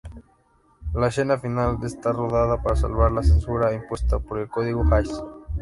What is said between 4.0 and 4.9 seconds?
por el Código